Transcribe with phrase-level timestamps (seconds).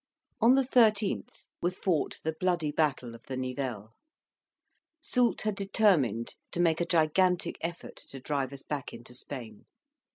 [0.41, 3.91] On the 13th was fought the bloody battle of the Nivelle.
[5.03, 9.67] Soult had determined to make a gigantic effort to drive us back into Spain.